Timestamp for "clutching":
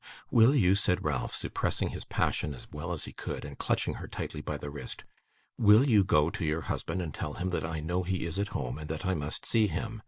3.59-3.93